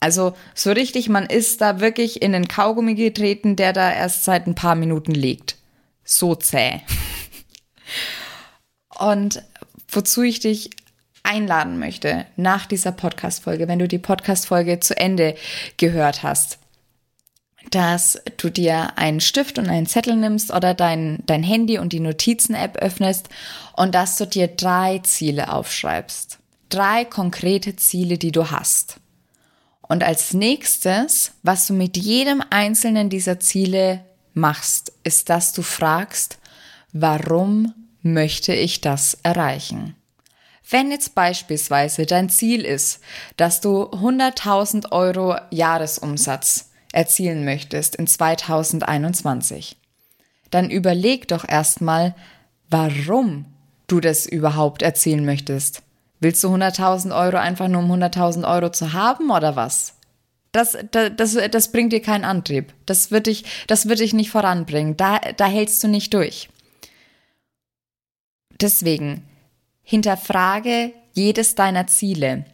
Also 0.03 0.35
so 0.53 0.73
richtig, 0.73 1.09
man 1.09 1.27
ist 1.27 1.61
da 1.61 1.79
wirklich 1.79 2.23
in 2.23 2.33
den 2.33 2.49
Kaugummi 2.49 2.97
getreten, 2.97 3.55
der 3.55 3.73
da 3.73 3.93
erst 3.93 4.25
seit 4.25 4.49
ein 4.49 4.57
paar 4.57 4.75
Minuten 4.75 5.13
liegt. 5.13 5.59
So 6.03 6.35
zäh. 6.35 6.81
Und 8.99 9.45
wozu 9.89 10.23
ich 10.23 10.41
dich 10.41 10.71
einladen 11.23 11.79
möchte 11.79 12.27
nach 12.35 12.67
dieser 12.67 12.91
Podcast-Folge, 12.91 13.69
wenn 13.69 13.79
du 13.79 13.87
die 13.87 14.01
Podcast-Folge 14.01 14.81
zu 14.81 14.97
Ende 14.97 15.37
gehört 15.77 16.25
hast, 16.25 16.59
dass 17.71 18.21
du 18.39 18.51
dir 18.51 18.99
einen 18.99 19.21
Stift 19.21 19.57
und 19.57 19.69
einen 19.69 19.87
Zettel 19.87 20.17
nimmst 20.17 20.53
oder 20.53 20.75
dein, 20.75 21.23
dein 21.27 21.45
Handy 21.45 21.79
und 21.79 21.93
die 21.93 22.01
Notizen-App 22.01 22.77
öffnest 22.79 23.29
und 23.77 23.95
dass 23.95 24.17
du 24.17 24.27
dir 24.27 24.49
drei 24.49 24.99
Ziele 25.05 25.53
aufschreibst. 25.53 26.41
Drei 26.71 27.05
konkrete 27.05 27.77
Ziele, 27.77 28.19
die 28.19 28.33
du 28.33 28.51
hast. 28.51 28.99
Und 29.93 30.05
als 30.05 30.33
nächstes, 30.33 31.33
was 31.43 31.67
du 31.67 31.75
mit 31.75 31.99
jedem 31.99 32.43
einzelnen 32.49 33.11
dieser 33.11 33.41
Ziele 33.41 34.03
machst, 34.33 34.91
ist, 35.05 35.29
dass 35.29 35.53
du 35.53 35.61
fragst, 35.61 36.39
warum 36.95 37.75
möchte 38.01 38.55
ich 38.55 38.81
das 38.81 39.19
erreichen? 39.23 39.95
Wenn 40.67 40.91
jetzt 40.91 41.15
beispielsweise 41.15 42.07
dein 42.07 42.31
Ziel 42.31 42.63
ist, 42.65 43.01
dass 43.37 43.61
du 43.61 43.83
100.000 43.83 44.93
Euro 44.93 45.37
Jahresumsatz 45.51 46.71
erzielen 46.93 47.45
möchtest 47.45 47.95
in 47.95 48.07
2021, 48.07 49.77
dann 50.49 50.71
überleg 50.71 51.29
doch 51.29 51.47
erstmal, 51.47 52.15
warum 52.71 53.45
du 53.89 54.01
das 54.01 54.25
überhaupt 54.25 54.81
erzielen 54.81 55.27
möchtest. 55.27 55.83
Willst 56.23 56.45
du 56.45 56.55
100.000 56.55 57.13
Euro 57.13 57.37
einfach 57.37 57.67
nur 57.67 57.83
um 57.83 57.91
100.000 57.91 58.49
Euro 58.49 58.71
zu 58.71 58.93
haben 58.93 59.33
oder 59.33 59.57
was? 59.57 59.95
Das, 60.53 60.79
das, 60.93 61.11
das, 61.17 61.37
das 61.51 61.73
bringt 61.73 61.93
dir 61.93 62.01
keinen 62.01 62.25
Antrieb. 62.25 62.73
Das 62.87 63.11
wird 63.11 63.27
dich, 63.27 63.45
das 63.67 63.89
wird 63.89 63.99
dich 63.99 64.13
nicht 64.13 64.31
voranbringen. 64.31 64.97
Da, 64.97 65.19
da 65.37 65.47
hältst 65.47 65.83
du 65.83 65.89
nicht 65.89 66.15
durch. 66.15 66.49
Deswegen 68.61 69.25
hinterfrage 69.83 70.93
jedes 71.13 71.57
deiner 71.57 71.89
Ziele 71.89 72.45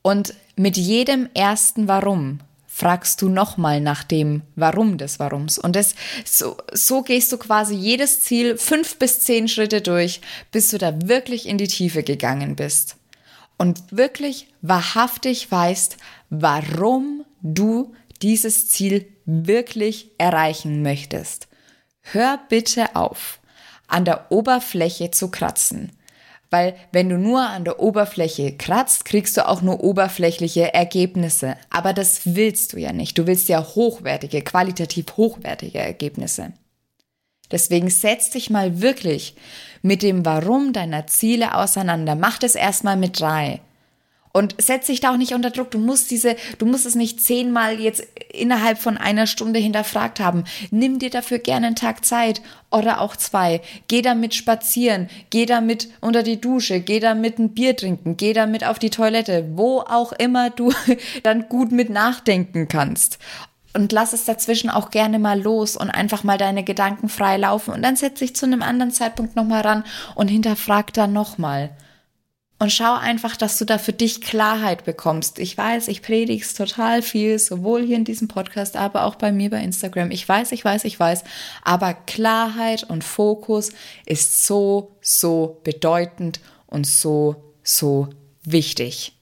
und 0.00 0.32
mit 0.56 0.78
jedem 0.78 1.28
ersten 1.34 1.88
Warum 1.88 2.40
fragst 2.66 3.20
du 3.20 3.28
nochmal 3.28 3.82
nach 3.82 4.04
dem 4.04 4.40
Warum 4.56 4.96
des 4.96 5.18
Warums. 5.18 5.58
Und 5.58 5.76
das, 5.76 5.94
so, 6.24 6.56
so 6.72 7.02
gehst 7.02 7.30
du 7.30 7.36
quasi 7.36 7.74
jedes 7.74 8.22
Ziel 8.22 8.56
fünf 8.56 8.98
bis 8.98 9.20
zehn 9.20 9.48
Schritte 9.48 9.82
durch, 9.82 10.22
bis 10.50 10.70
du 10.70 10.78
da 10.78 10.94
wirklich 11.02 11.46
in 11.46 11.58
die 11.58 11.68
Tiefe 11.68 12.02
gegangen 12.02 12.56
bist 12.56 12.96
und 13.58 13.80
wirklich 13.90 14.48
wahrhaftig 14.60 15.50
weißt, 15.50 15.96
warum 16.30 17.24
du 17.42 17.94
dieses 18.22 18.68
Ziel 18.68 19.06
wirklich 19.24 20.10
erreichen 20.18 20.82
möchtest. 20.82 21.48
Hör 22.00 22.40
bitte 22.48 22.96
auf, 22.96 23.40
an 23.86 24.04
der 24.04 24.32
Oberfläche 24.32 25.10
zu 25.10 25.30
kratzen. 25.30 25.92
Weil 26.50 26.74
wenn 26.92 27.08
du 27.08 27.16
nur 27.16 27.40
an 27.40 27.64
der 27.64 27.80
Oberfläche 27.80 28.56
kratzt, 28.56 29.06
kriegst 29.06 29.38
du 29.38 29.48
auch 29.48 29.62
nur 29.62 29.82
oberflächliche 29.82 30.74
Ergebnisse. 30.74 31.56
Aber 31.70 31.94
das 31.94 32.20
willst 32.24 32.74
du 32.74 32.76
ja 32.78 32.92
nicht. 32.92 33.16
Du 33.16 33.26
willst 33.26 33.48
ja 33.48 33.64
hochwertige, 33.64 34.42
qualitativ 34.42 35.06
hochwertige 35.16 35.78
Ergebnisse. 35.78 36.52
Deswegen 37.52 37.90
setz 37.90 38.30
dich 38.30 38.50
mal 38.50 38.80
wirklich 38.80 39.36
mit 39.82 40.02
dem 40.02 40.24
Warum 40.24 40.72
deiner 40.72 41.06
Ziele 41.06 41.54
auseinander. 41.54 42.14
Mach 42.14 42.38
das 42.38 42.54
erstmal 42.54 42.96
mit 42.96 43.20
drei. 43.20 43.60
Und 44.32 44.54
setz 44.58 44.86
dich 44.86 45.00
da 45.00 45.12
auch 45.12 45.18
nicht 45.18 45.34
unter 45.34 45.50
Druck. 45.50 45.70
Du 45.70 45.78
musst 45.78 46.10
diese, 46.10 46.36
du 46.56 46.64
musst 46.64 46.86
es 46.86 46.94
nicht 46.94 47.20
zehnmal 47.20 47.78
jetzt 47.78 48.02
innerhalb 48.32 48.78
von 48.78 48.96
einer 48.96 49.26
Stunde 49.26 49.60
hinterfragt 49.60 50.20
haben. 50.20 50.44
Nimm 50.70 50.98
dir 50.98 51.10
dafür 51.10 51.38
gerne 51.38 51.66
einen 51.66 51.76
Tag 51.76 52.04
Zeit 52.04 52.40
oder 52.70 53.02
auch 53.02 53.14
zwei. 53.14 53.60
Geh 53.88 54.00
damit 54.00 54.34
spazieren, 54.34 55.10
geh 55.28 55.44
damit 55.44 55.90
unter 56.00 56.22
die 56.22 56.40
Dusche, 56.40 56.80
geh 56.80 56.98
damit 56.98 57.38
ein 57.38 57.50
Bier 57.50 57.76
trinken, 57.76 58.16
geh 58.16 58.32
damit 58.32 58.64
auf 58.64 58.78
die 58.78 58.90
Toilette, 58.90 59.50
wo 59.54 59.80
auch 59.80 60.12
immer 60.12 60.48
du 60.48 60.72
dann 61.22 61.50
gut 61.50 61.70
mit 61.70 61.90
nachdenken 61.90 62.68
kannst. 62.68 63.18
Und 63.74 63.92
lass 63.92 64.12
es 64.12 64.24
dazwischen 64.24 64.68
auch 64.68 64.90
gerne 64.90 65.18
mal 65.18 65.40
los 65.40 65.76
und 65.76 65.88
einfach 65.90 66.24
mal 66.24 66.36
deine 66.36 66.62
Gedanken 66.62 67.08
frei 67.08 67.38
laufen. 67.38 67.72
Und 67.72 67.82
dann 67.82 67.96
setz 67.96 68.18
dich 68.18 68.36
zu 68.36 68.44
einem 68.44 68.62
anderen 68.62 68.90
Zeitpunkt 68.92 69.34
nochmal 69.34 69.62
ran 69.62 69.84
und 70.14 70.28
hinterfrag 70.28 70.92
dann 70.92 71.12
nochmal. 71.12 71.70
Und 72.62 72.70
schau 72.70 72.94
einfach, 72.94 73.36
dass 73.36 73.58
du 73.58 73.64
da 73.64 73.76
für 73.76 73.92
dich 73.92 74.20
Klarheit 74.20 74.84
bekommst. 74.84 75.40
Ich 75.40 75.58
weiß, 75.58 75.88
ich 75.88 76.00
predige 76.00 76.46
total 76.46 77.02
viel, 77.02 77.36
sowohl 77.40 77.82
hier 77.82 77.96
in 77.96 78.04
diesem 78.04 78.28
Podcast, 78.28 78.76
aber 78.76 79.04
auch 79.04 79.16
bei 79.16 79.32
mir 79.32 79.50
bei 79.50 79.60
Instagram. 79.60 80.12
Ich 80.12 80.28
weiß, 80.28 80.52
ich 80.52 80.64
weiß, 80.64 80.84
ich 80.84 81.00
weiß. 81.00 81.24
Aber 81.64 81.92
Klarheit 81.92 82.84
und 82.84 83.02
Fokus 83.02 83.72
ist 84.06 84.46
so, 84.46 84.92
so 85.00 85.60
bedeutend 85.64 86.38
und 86.68 86.86
so, 86.86 87.52
so 87.64 88.10
wichtig. 88.44 89.12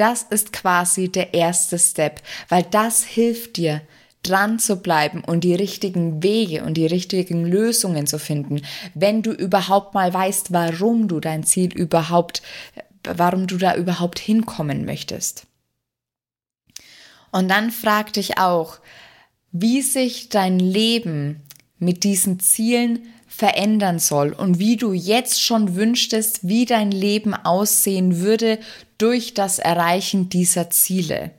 Das 0.00 0.22
ist 0.22 0.54
quasi 0.54 1.12
der 1.12 1.34
erste 1.34 1.78
Step, 1.78 2.22
weil 2.48 2.62
das 2.62 3.04
hilft 3.04 3.58
dir, 3.58 3.82
dran 4.22 4.58
zu 4.58 4.76
bleiben 4.76 5.22
und 5.22 5.44
die 5.44 5.54
richtigen 5.54 6.22
Wege 6.22 6.64
und 6.64 6.74
die 6.74 6.86
richtigen 6.86 7.44
Lösungen 7.44 8.06
zu 8.06 8.18
finden, 8.18 8.62
wenn 8.94 9.20
du 9.20 9.30
überhaupt 9.30 9.92
mal 9.92 10.12
weißt, 10.12 10.54
warum 10.54 11.06
du 11.06 11.20
dein 11.20 11.44
Ziel 11.44 11.74
überhaupt, 11.74 12.40
warum 13.04 13.46
du 13.46 13.58
da 13.58 13.74
überhaupt 13.76 14.18
hinkommen 14.18 14.86
möchtest. 14.86 15.46
Und 17.30 17.48
dann 17.48 17.70
frag 17.70 18.14
dich 18.14 18.38
auch, 18.38 18.78
wie 19.52 19.82
sich 19.82 20.30
dein 20.30 20.58
Leben 20.58 21.42
mit 21.78 22.04
diesen 22.04 22.40
Zielen 22.40 23.06
verändern 23.40 23.98
soll 23.98 24.34
und 24.34 24.58
wie 24.58 24.76
du 24.76 24.92
jetzt 24.92 25.42
schon 25.42 25.74
wünschtest, 25.74 26.46
wie 26.46 26.66
dein 26.66 26.90
Leben 26.90 27.32
aussehen 27.32 28.18
würde 28.18 28.58
durch 28.98 29.32
das 29.32 29.58
Erreichen 29.58 30.28
dieser 30.28 30.68
Ziele. 30.68 31.30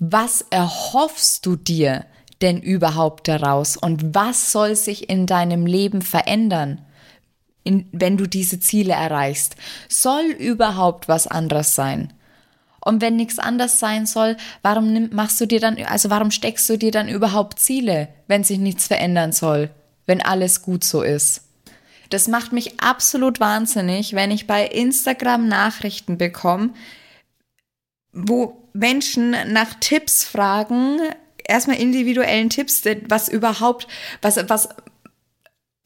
Was 0.00 0.44
erhoffst 0.50 1.46
du 1.46 1.54
dir 1.54 2.04
denn 2.40 2.60
überhaupt 2.60 3.28
daraus 3.28 3.76
und 3.76 4.12
was 4.16 4.50
soll 4.50 4.74
sich 4.74 5.08
in 5.08 5.26
deinem 5.26 5.66
Leben 5.66 6.02
verändern, 6.02 6.84
in, 7.62 7.88
wenn 7.92 8.16
du 8.16 8.26
diese 8.26 8.58
Ziele 8.58 8.94
erreichst? 8.94 9.54
Soll 9.88 10.24
überhaupt 10.36 11.06
was 11.06 11.28
anderes 11.28 11.76
sein? 11.76 12.12
Und 12.80 13.00
wenn 13.00 13.14
nichts 13.14 13.38
anders 13.38 13.78
sein 13.78 14.04
soll, 14.04 14.36
warum 14.62 15.10
machst 15.12 15.40
du 15.40 15.46
dir 15.46 15.60
dann, 15.60 15.80
also 15.84 16.10
warum 16.10 16.32
steckst 16.32 16.68
du 16.68 16.76
dir 16.76 16.90
dann 16.90 17.08
überhaupt 17.08 17.60
Ziele, 17.60 18.08
wenn 18.26 18.42
sich 18.42 18.58
nichts 18.58 18.88
verändern 18.88 19.30
soll, 19.30 19.70
wenn 20.06 20.20
alles 20.20 20.62
gut 20.62 20.84
so 20.84 21.02
ist? 21.02 21.42
Das 22.10 22.28
macht 22.28 22.52
mich 22.52 22.80
absolut 22.80 23.40
wahnsinnig, 23.40 24.14
wenn 24.14 24.30
ich 24.30 24.46
bei 24.46 24.66
Instagram 24.66 25.48
Nachrichten 25.48 26.18
bekomme, 26.18 26.74
wo 28.12 28.68
Menschen 28.74 29.30
nach 29.52 29.74
Tipps 29.80 30.24
fragen, 30.24 31.00
erstmal 31.44 31.78
individuellen 31.78 32.50
Tipps, 32.50 32.82
was 33.08 33.28
überhaupt, 33.28 33.88
was, 34.20 34.36
was 34.48 34.68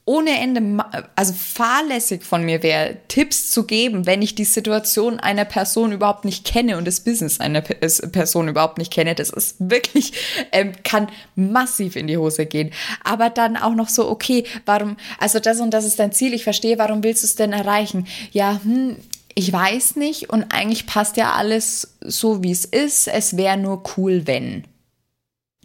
ohne 0.08 0.40
Ende, 0.40 0.84
also 1.16 1.32
fahrlässig 1.32 2.22
von 2.22 2.44
mir 2.44 2.62
wäre, 2.62 2.96
Tipps 3.08 3.50
zu 3.50 3.64
geben, 3.64 4.06
wenn 4.06 4.22
ich 4.22 4.36
die 4.36 4.44
Situation 4.44 5.18
einer 5.18 5.44
Person 5.44 5.90
überhaupt 5.90 6.24
nicht 6.24 6.46
kenne 6.46 6.78
und 6.78 6.86
das 6.86 7.00
Business 7.00 7.40
einer 7.40 7.60
Person 7.60 8.46
überhaupt 8.46 8.78
nicht 8.78 8.92
kenne. 8.92 9.16
Das 9.16 9.30
ist 9.30 9.56
wirklich, 9.58 10.12
ähm, 10.52 10.72
kann 10.84 11.08
massiv 11.34 11.96
in 11.96 12.06
die 12.06 12.18
Hose 12.18 12.46
gehen. 12.46 12.70
Aber 13.02 13.30
dann 13.30 13.56
auch 13.56 13.74
noch 13.74 13.88
so, 13.88 14.08
okay, 14.08 14.44
warum, 14.64 14.96
also 15.18 15.40
das 15.40 15.60
und 15.60 15.72
das 15.72 15.84
ist 15.84 15.98
dein 15.98 16.12
Ziel, 16.12 16.34
ich 16.34 16.44
verstehe, 16.44 16.78
warum 16.78 17.02
willst 17.02 17.24
du 17.24 17.26
es 17.26 17.34
denn 17.34 17.52
erreichen? 17.52 18.06
Ja, 18.30 18.60
hm, 18.62 18.96
ich 19.34 19.52
weiß 19.52 19.96
nicht 19.96 20.30
und 20.30 20.52
eigentlich 20.52 20.86
passt 20.86 21.16
ja 21.16 21.32
alles 21.32 21.96
so, 22.00 22.44
wie 22.44 22.52
es 22.52 22.64
ist. 22.64 23.08
Es 23.08 23.36
wäre 23.36 23.56
nur 23.56 23.82
cool, 23.96 24.22
wenn. 24.26 24.64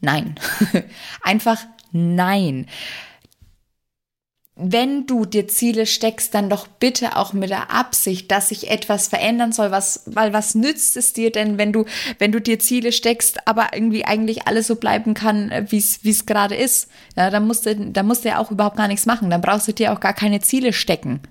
Nein. 0.01 0.33
Einfach 1.21 1.63
nein. 1.91 2.65
Wenn 4.63 5.07
du 5.07 5.25
dir 5.25 5.47
Ziele 5.47 5.87
steckst, 5.87 6.35
dann 6.35 6.49
doch 6.49 6.67
bitte 6.67 7.17
auch 7.17 7.33
mit 7.33 7.49
der 7.49 7.71
Absicht, 7.71 8.29
dass 8.29 8.49
sich 8.49 8.69
etwas 8.69 9.07
verändern 9.07 9.51
soll, 9.53 9.71
was, 9.71 10.03
weil 10.05 10.33
was 10.33 10.53
nützt 10.53 10.97
es 10.97 11.13
dir 11.13 11.31
denn, 11.31 11.57
wenn 11.57 11.73
du, 11.73 11.85
wenn 12.19 12.31
du 12.31 12.39
dir 12.39 12.59
Ziele 12.59 12.91
steckst, 12.91 13.47
aber 13.47 13.69
irgendwie 13.73 14.05
eigentlich 14.05 14.47
alles 14.47 14.67
so 14.67 14.75
bleiben 14.75 15.15
kann, 15.15 15.51
wie 15.69 15.79
es, 15.79 16.03
wie 16.03 16.11
es 16.11 16.27
gerade 16.27 16.55
ist. 16.55 16.89
Ja, 17.17 17.31
dann 17.31 17.47
musst 17.47 17.65
du, 17.65 17.75
dann 17.75 18.05
musst 18.05 18.23
du 18.23 18.29
ja 18.29 18.37
auch 18.37 18.51
überhaupt 18.51 18.77
gar 18.77 18.87
nichts 18.87 19.07
machen. 19.07 19.31
Dann 19.31 19.41
brauchst 19.41 19.67
du 19.67 19.73
dir 19.73 19.93
auch 19.93 19.99
gar 19.99 20.13
keine 20.13 20.41
Ziele 20.41 20.73
stecken. 20.73 21.21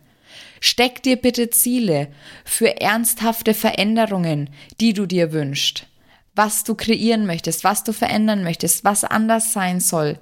Steck 0.61 1.03
dir 1.03 1.17
bitte 1.17 1.51
Ziele 1.51 2.09
für 2.45 2.81
ernsthafte 2.81 3.55
Veränderungen, 3.55 4.51
die 4.81 4.93
du 4.93 5.07
dir 5.07 5.33
wünschst, 5.33 5.87
was 6.35 6.65
du 6.65 6.75
kreieren 6.75 7.27
möchtest, 7.27 7.63
was 7.63 7.85
du 7.85 7.93
verändern 7.93 8.43
möchtest, 8.43 8.85
was 8.85 9.05
anders 9.05 9.53
sein 9.53 9.79
soll. 9.79 10.19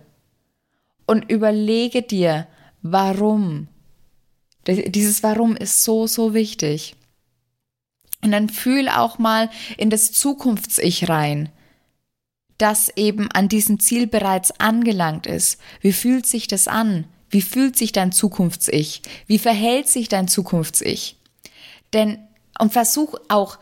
Und 1.07 1.31
überlege 1.31 2.03
dir, 2.03 2.47
warum. 2.83 3.69
Dieses 4.67 5.23
Warum 5.23 5.57
ist 5.57 5.83
so, 5.83 6.07
so 6.07 6.35
wichtig. 6.35 6.95
Und 8.23 8.33
dann 8.33 8.49
fühl 8.49 8.89
auch 8.89 9.19
mal 9.19 9.49
in 9.77 9.91
das 9.91 10.13
Zukunfts-Ich 10.13 11.09
rein, 11.09 11.51
das 12.59 12.91
eben 12.97 13.31
an 13.31 13.49
diesem 13.49 13.81
Ziel 13.81 14.07
bereits 14.07 14.51
angelangt 14.61 15.27
ist. 15.27 15.61
Wie 15.81 15.93
fühlt 15.93 16.27
sich 16.27 16.49
das 16.49 16.69
an? 16.69 17.05
Wie 17.31 17.43
fühlt 17.43 17.77
sich 17.77 17.93
dein 17.93 18.13
Zukunfts-Ich? 18.13 19.03
Wie 19.27 19.39
verhält 19.39 19.89
sich 19.89 20.09
dein 20.09 20.29
Zukunfts-Ich? 20.29 21.17
Denn, 21.93 22.19
und 22.59 22.73
versuch 22.73 23.15
auch 23.29 23.59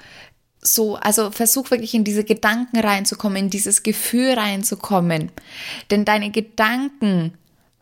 so, 0.61 0.97
also 0.97 1.31
versuch 1.31 1.71
wirklich 1.71 1.95
in 1.95 2.05
diese 2.05 2.25
Gedanken 2.25 2.79
reinzukommen, 2.79 3.45
in 3.45 3.51
dieses 3.51 3.83
Gefühl 3.83 4.33
reinzukommen. 4.33 5.31
Denn 5.91 6.05
deine 6.05 6.31
Gedanken 6.31 7.35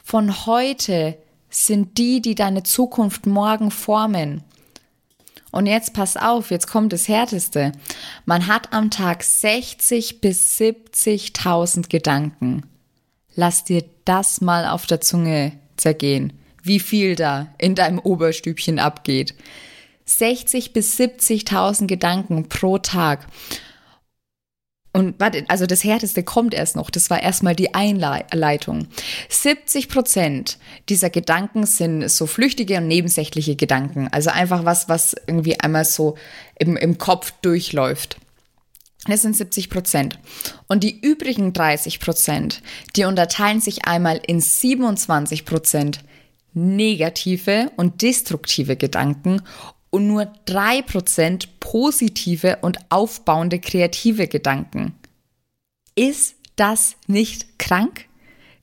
von 0.03 0.45
heute 0.47 1.17
sind 1.55 1.99
die, 1.99 2.21
die 2.21 2.35
deine 2.35 2.63
Zukunft 2.63 3.27
morgen 3.27 3.71
formen. 3.71 4.43
Und 5.51 5.67
jetzt 5.67 5.95
pass 5.95 6.17
auf, 6.17 6.51
jetzt 6.51 6.67
kommt 6.67 6.93
das 6.93 7.07
Härteste. 7.07 7.73
Man 8.25 8.49
hat 8.49 8.73
am 8.73 8.91
Tag 8.91 9.23
60 9.23 10.21
bis 10.21 10.59
70.000 10.59 11.89
Gedanken. 11.89 12.65
Lass 13.37 13.65
dir 13.65 13.85
das 14.05 14.41
mal 14.41 14.67
auf 14.67 14.87
der 14.87 15.01
Zunge 15.01 15.53
zergehen, 15.77 16.33
wie 16.63 16.81
viel 16.81 17.15
da 17.15 17.49
in 17.59 17.77
deinem 17.77 18.01
Oberstübchen 18.01 18.81
abgeht. 18.81 19.35
60 20.07 20.73
bis 20.73 20.99
70.000 20.99 21.87
Gedanken 21.87 22.49
pro 22.49 22.79
Tag. 22.79 23.27
Und 24.95 25.19
warte, 25.19 25.45
also 25.49 25.67
das 25.67 25.83
Härteste 25.83 26.23
kommt 26.23 26.55
erst 26.55 26.77
noch. 26.77 26.89
Das 26.89 27.11
war 27.11 27.21
erstmal 27.21 27.57
die 27.57 27.75
Einleitung. 27.75 28.87
70 29.29 29.89
Prozent 29.89 30.57
dieser 30.89 31.11
Gedanken 31.11 31.67
sind 31.67 32.09
so 32.09 32.29
flüchtige 32.29 32.77
und 32.77 32.87
nebensächliche 32.87 33.57
Gedanken. 33.57 34.07
Also 34.13 34.31
einfach 34.31 34.65
was, 34.65 34.89
was 34.89 35.17
irgendwie 35.27 35.59
einmal 35.59 35.85
so 35.85 36.17
im, 36.61 36.77
im 36.77 36.97
Kopf 36.97 37.33
durchläuft. 37.43 38.19
Das 39.09 39.23
sind 39.23 39.37
70 39.37 39.69
Prozent. 39.69 40.21
Und 40.69 40.85
die 40.85 41.01
übrigen 41.01 41.53
30 41.53 41.99
Prozent, 41.99 42.63
die 42.95 43.05
unterteilen 43.05 43.61
sich 43.61 43.87
einmal 43.87 44.21
in 44.25 44.41
27 44.41 45.45
Prozent 45.45 46.05
negative 46.53 47.73
und 47.77 48.01
destruktive 48.01 48.77
Gedanken 48.77 49.43
und 49.95 50.09
nur 50.09 50.27
drei 50.45 50.83
Prozent 50.83 51.61
positive 51.61 52.59
und 52.63 52.79
aufbauende 52.89 53.61
kreative 53.61 54.27
Gedanken. 54.27 54.93
Ist 55.95 56.35
das 56.57 56.97
nicht 57.07 57.61
krank? 57.61 58.07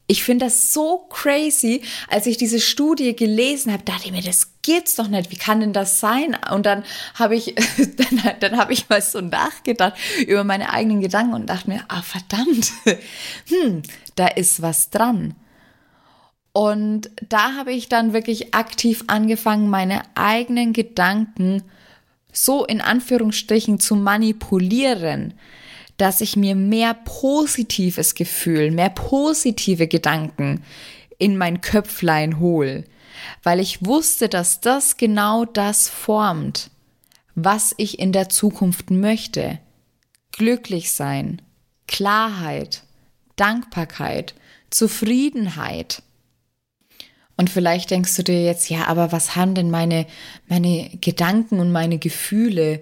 Ich 0.08 0.24
finde 0.26 0.48
das 0.48 0.74
so 0.74 1.08
crazy. 1.10 1.84
Als 2.10 2.26
ich 2.26 2.36
diese 2.36 2.60
Studie 2.60 3.16
gelesen 3.16 3.72
habe, 3.72 3.84
dachte 3.84 4.08
ich 4.08 4.12
mir, 4.12 4.22
das 4.22 4.56
gibt's 4.62 4.98
doch 4.98 5.08
nicht. 5.08 5.32
Wie 5.32 5.38
kann 5.38 5.62
denn 5.62 5.72
das 5.72 6.02
sein? 6.02 6.38
Und 6.52 6.66
dann 6.66 6.84
habe 7.14 7.38
ich, 7.38 7.56
dann, 7.78 8.34
dann 8.42 8.58
habe 8.58 8.74
ich 8.74 8.90
mal 8.90 9.02
so 9.02 9.22
nachgedacht 9.22 9.94
über 10.28 10.44
meine 10.44 10.74
eigenen 10.74 11.00
Gedanken 11.00 11.34
und 11.34 11.50
dachte 11.50 11.70
mir, 11.70 11.86
ah, 11.88 12.02
verdammt, 12.02 12.74
hm, 13.48 13.84
da 14.16 14.28
ist 14.28 14.62
was 14.62 14.90
dran. 14.90 15.34
Und 16.54 17.10
da 17.30 17.56
habe 17.56 17.72
ich 17.72 17.88
dann 17.88 18.14
wirklich 18.14 18.54
aktiv 18.54 19.06
angefangen, 19.08 19.70
meine 19.70 20.02
eigenen 20.16 20.74
Gedanken 20.74 21.64
so 22.34 22.66
in 22.66 22.82
Anführungsstrichen 22.82 23.80
zu 23.80 23.96
manipulieren, 23.96 25.34
dass 25.98 26.22
ich 26.22 26.36
mir 26.36 26.56
mehr 26.56 26.94
positives 26.94 28.16
Gefühl, 28.16 28.72
mehr 28.72 28.90
positive 28.90 29.88
Gedanken 29.88 30.64
in 31.18 31.38
mein 31.38 31.62
Köpflein 31.62 32.40
hol, 32.40 32.86
weil 33.44 33.60
ich 33.60 33.86
wusste, 33.86 34.28
dass 34.28 34.62
das 34.62 34.98
genau 34.98 35.46
das 35.46 35.88
formt, 35.90 36.72
was 37.36 37.74
ich 37.78 38.00
in 38.00 38.12
der 38.12 38.30
Zukunft 38.30 38.90
möchte. 38.90 39.60
Glücklich 40.32 40.92
sein, 40.92 41.42
Klarheit, 41.88 42.84
Dankbarkeit, 43.36 44.34
Zufriedenheit. 44.70 46.02
Und 47.38 47.50
vielleicht 47.50 47.92
denkst 47.92 48.16
du 48.18 48.24
dir 48.24 48.44
jetzt, 48.44 48.70
ja, 48.70 48.88
aber 48.88 49.12
was 49.12 49.36
haben 49.36 49.56
denn 49.56 49.72
meine, 49.72 50.06
meine 50.48 50.90
Gedanken 51.02 51.60
und 51.60 51.72
meine 51.72 51.98
Gefühle 51.98 52.82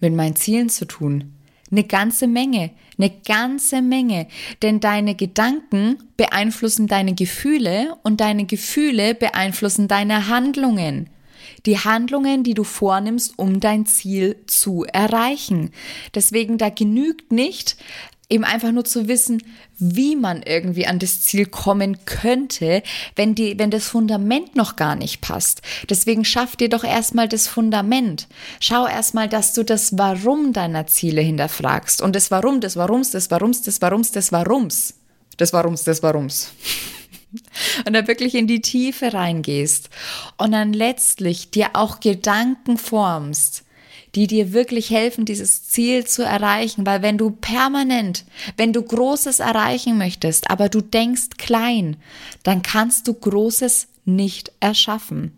mit 0.00 0.14
meinen 0.14 0.36
Zielen 0.36 0.68
zu 0.68 0.86
tun? 0.86 1.34
Eine 1.70 1.84
ganze 1.84 2.26
Menge, 2.26 2.70
eine 2.98 3.10
ganze 3.10 3.80
Menge. 3.82 4.26
Denn 4.62 4.80
deine 4.80 5.14
Gedanken 5.14 5.98
beeinflussen 6.16 6.88
deine 6.88 7.14
Gefühle 7.14 7.96
und 8.02 8.20
deine 8.20 8.44
Gefühle 8.44 9.14
beeinflussen 9.14 9.86
deine 9.86 10.28
Handlungen. 10.28 11.10
Die 11.66 11.78
Handlungen, 11.78 12.42
die 12.42 12.54
du 12.54 12.64
vornimmst, 12.64 13.38
um 13.38 13.60
dein 13.60 13.86
Ziel 13.86 14.36
zu 14.46 14.84
erreichen. 14.84 15.70
Deswegen, 16.14 16.58
da 16.58 16.70
genügt 16.70 17.32
nicht, 17.32 17.76
eben 18.30 18.44
einfach 18.44 18.72
nur 18.72 18.84
zu 18.84 19.08
wissen, 19.08 19.42
wie 19.78 20.16
man 20.16 20.42
irgendwie 20.42 20.86
an 20.86 20.98
das 20.98 21.20
Ziel 21.20 21.46
kommen 21.46 22.04
könnte, 22.06 22.82
wenn 23.16 23.34
die, 23.34 23.58
wenn 23.58 23.70
das 23.70 23.88
Fundament 23.88 24.56
noch 24.56 24.76
gar 24.76 24.94
nicht 24.94 25.20
passt. 25.20 25.62
Deswegen 25.88 26.24
schaff 26.24 26.56
dir 26.56 26.68
doch 26.68 26.84
erstmal 26.84 27.28
das 27.28 27.48
Fundament. 27.48 28.28
Schau 28.60 28.86
erstmal, 28.86 29.28
dass 29.28 29.52
du 29.52 29.64
das 29.64 29.98
Warum 29.98 30.52
deiner 30.52 30.86
Ziele 30.86 31.20
hinterfragst. 31.20 32.00
Und 32.00 32.14
das 32.14 32.30
Warum, 32.30 32.60
das 32.60 32.76
Warums, 32.76 33.10
das 33.10 33.30
Warums, 33.30 33.62
das 33.62 33.82
Warums, 33.82 34.12
das 34.12 34.32
Warums. 34.32 34.94
Das 35.36 35.52
Warums, 35.52 35.84
das 35.84 36.02
Warums. 36.02 36.52
und 37.86 37.92
da 37.92 38.06
wirklich 38.06 38.34
in 38.34 38.46
die 38.46 38.60
Tiefe 38.60 39.12
reingehst 39.12 39.90
und 40.36 40.52
dann 40.52 40.72
letztlich 40.72 41.50
dir 41.50 41.70
auch 41.74 42.00
Gedanken 42.00 42.76
formst, 42.76 43.64
die 44.14 44.26
dir 44.26 44.52
wirklich 44.52 44.90
helfen, 44.90 45.24
dieses 45.24 45.68
Ziel 45.68 46.06
zu 46.06 46.22
erreichen. 46.22 46.86
Weil 46.86 47.02
wenn 47.02 47.18
du 47.18 47.30
permanent, 47.30 48.24
wenn 48.56 48.72
du 48.72 48.82
Großes 48.82 49.40
erreichen 49.40 49.98
möchtest, 49.98 50.50
aber 50.50 50.68
du 50.68 50.80
denkst 50.80 51.36
klein, 51.38 51.96
dann 52.42 52.62
kannst 52.62 53.08
du 53.08 53.14
Großes 53.14 53.88
nicht 54.04 54.52
erschaffen. 54.60 55.36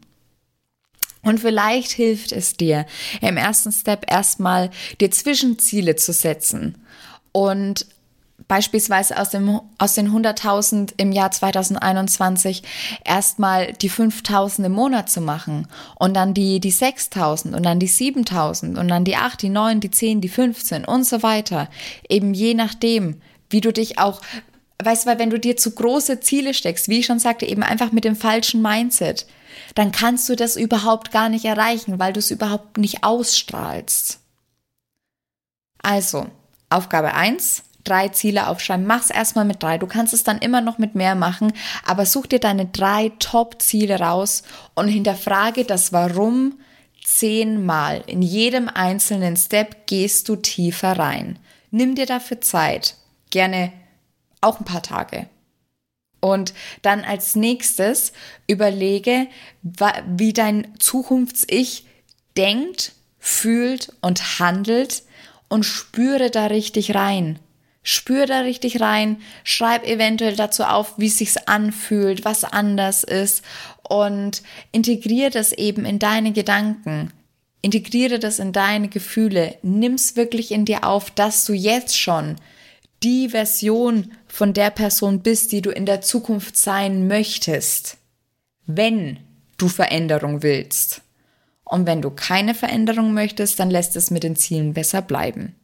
Und 1.23 1.39
vielleicht 1.39 1.93
hilft 1.93 2.33
es 2.33 2.57
dir, 2.57 2.87
im 3.21 3.37
ersten 3.37 3.71
Step 3.71 4.11
erstmal 4.11 4.71
dir 5.01 5.11
Zwischenziele 5.11 5.95
zu 5.95 6.13
setzen 6.13 6.79
und 7.31 7.87
beispielsweise 8.49 9.19
aus, 9.19 9.31
dem, 9.31 9.61
aus 9.79 9.95
den 9.95 10.11
100.000 10.11 10.95
im 10.97 11.13
Jahr 11.13 11.31
2021 11.31 12.63
erstmal 13.05 13.73
die 13.73 13.91
5.000 13.91 14.65
im 14.65 14.73
Monat 14.73 15.11
zu 15.11 15.21
machen 15.21 15.69
und 15.97 16.15
dann 16.15 16.35
die, 16.35 16.61
die 16.61 16.73
6.000 16.73 17.55
und 17.55 17.63
dann 17.65 17.79
die 17.79 17.89
7.000 17.89 18.79
und 18.79 18.89
dann 18.89 19.05
die 19.05 19.17
8, 19.17 19.43
die 19.43 19.49
9, 19.49 19.81
die 19.81 19.91
10, 19.91 20.21
die 20.21 20.29
15 20.29 20.85
und 20.85 21.05
so 21.05 21.23
weiter. 21.23 21.69
Eben 22.09 22.35
je 22.35 22.55
nachdem, 22.55 23.21
wie 23.51 23.61
du 23.61 23.73
dich 23.73 23.99
auch, 23.99 24.21
weißt 24.83 25.05
du, 25.05 25.11
weil 25.11 25.19
wenn 25.19 25.31
du 25.31 25.39
dir 25.39 25.57
zu 25.57 25.73
große 25.73 26.21
Ziele 26.21 26.55
steckst, 26.55 26.89
wie 26.89 27.01
ich 27.01 27.07
schon 27.07 27.19
sagte, 27.19 27.47
eben 27.47 27.63
einfach 27.63 27.93
mit 27.93 28.05
dem 28.05 28.17
falschen 28.17 28.63
Mindset, 28.63 29.27
dann 29.75 29.93
kannst 29.93 30.29
du 30.29 30.37
das 30.37 30.57
überhaupt 30.57 31.13
gar 31.13 31.29
nicht 31.29 31.45
erreichen, 31.45 31.99
weil 31.99 32.13
du 32.13 32.19
es 32.19 32.31
überhaupt 32.31 32.79
nicht 32.79 33.05
ausstrahlst. 33.05 34.21
Also, 35.83 36.27
Aufgabe 36.71 37.15
1, 37.15 37.65
drei 37.85 38.09
Ziele 38.09 38.49
aufschreiben. 38.49 38.87
Mach's 38.87 39.11
erstmal 39.11 39.45
mit 39.45 39.63
drei. 39.63 39.79
Du 39.79 39.87
kannst 39.87 40.15
es 40.15 40.25
dann 40.25 40.39
immer 40.39 40.61
noch 40.61 40.79
mit 40.79 40.95
mehr 40.95 41.15
machen, 41.15 41.53
aber 41.87 42.07
such 42.07 42.27
dir 42.27 42.39
deine 42.39 42.67
drei 42.67 43.13
Top-Ziele 43.19 44.01
raus 44.01 44.43
und 44.75 44.89
hinterfrage 44.89 45.65
das 45.65 45.93
Warum 45.93 46.59
zehnmal. 47.05 48.03
In 48.07 48.23
jedem 48.23 48.69
einzelnen 48.69 49.37
Step 49.37 49.87
gehst 49.87 50.29
du 50.29 50.37
tiefer 50.37 50.99
rein. 50.99 51.39
Nimm 51.71 51.95
dir 51.95 52.07
dafür 52.07 52.41
Zeit. 52.41 52.97
Gerne 53.31 53.73
auch 54.41 54.61
ein 54.61 54.65
paar 54.65 54.83
Tage. 54.83 55.27
Und 56.21 56.55
dann 56.83 57.03
als 57.03 57.35
nächstes 57.35 58.13
überlege, 58.47 59.27
wie 60.07 60.33
dein 60.33 60.73
Zukunfts-Ich 60.79 61.87
denkt, 62.37 62.93
fühlt 63.19 63.93
und 64.01 64.39
handelt 64.39 65.03
und 65.49 65.65
spüre 65.65 66.31
da 66.31 66.47
richtig 66.47 66.95
rein. 66.95 67.39
Spür 67.83 68.27
da 68.27 68.41
richtig 68.41 68.81
rein, 68.81 69.21
schreib 69.43 69.85
eventuell 69.87 70.37
dazu 70.37 70.65
auf, 70.65 70.99
wie 70.99 71.07
es 71.07 71.19
sich 71.19 71.49
anfühlt, 71.49 72.25
was 72.25 72.45
anders 72.45 73.03
ist 73.03 73.43
und 73.89 74.43
integriere 74.71 75.31
das 75.31 75.53
eben 75.53 75.85
in 75.85 75.99
deine 75.99 76.33
Gedanken. 76.33 77.13
Integriere 77.61 78.19
das 78.19 78.39
in 78.39 78.53
deine 78.53 78.89
Gefühle. 78.89 79.57
Nimm's 79.63 80.17
wirklich 80.17 80.51
in 80.51 80.65
dir 80.65 80.85
auf, 80.85 81.11
dass 81.11 81.45
du 81.45 81.53
jetzt 81.53 81.99
schon 81.99 82.37
die 83.03 83.29
Version 83.29 84.13
von 84.29 84.53
der 84.53 84.71
Person 84.71 85.21
bist, 85.21 85.53
die 85.53 85.63
du 85.63 85.71
in 85.71 85.87
der 85.87 86.01
Zukunft 86.01 86.57
sein 86.57 87.07
möchtest. 87.09 87.99
Wenn 88.67 89.19
du 89.59 89.69
Veränderung 89.69 90.43
willst. 90.43 91.03
Und 91.65 91.87
wenn 91.87 92.03
du 92.03 92.11
keine 92.11 92.55
Veränderung 92.55 93.15
möchtest, 93.15 93.59
dann 93.59 93.71
lässt 93.71 93.97
es 93.97 94.11
mit 94.11 94.23
den 94.25 94.37
Zielen 94.37 94.75
besser 94.75 95.03
bleiben. 95.03 95.55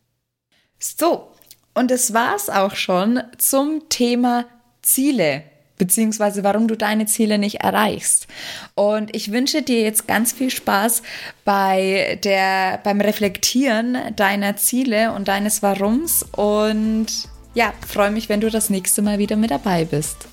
So, 0.79 1.33
und 1.79 1.91
das 1.91 2.13
war's 2.13 2.51
auch 2.51 2.75
schon 2.75 3.23
zum 3.39 3.89
Thema 3.89 4.45
Ziele 4.83 5.43
beziehungsweise 5.79 6.45
warum 6.45 6.69
du 6.69 6.77
deine 6.77 7.07
Ziele 7.07 7.39
nicht 7.39 7.61
erreichst. 7.61 8.27
Und 8.75 9.15
ich 9.15 9.33
wünsche 9.33 9.63
dir 9.63 9.81
jetzt 9.81 10.09
ganz 10.09 10.33
viel 10.33 10.51
Spaß 10.51 11.03
bei 11.45 12.19
der, 12.25 12.81
beim 12.83 13.01
Reflektieren 13.01 13.97
deiner 14.17 14.57
Ziele 14.57 15.13
und 15.13 15.29
deines 15.29 15.63
Warums 15.63 16.25
und 16.33 17.07
ja, 17.55 17.73
freue 17.87 18.11
mich, 18.11 18.29
wenn 18.29 18.41
du 18.41 18.51
das 18.51 18.71
nächste 18.71 19.03
Mal 19.03 19.19
wieder 19.19 19.37
mit 19.37 19.51
dabei 19.51 19.85
bist. 19.85 20.29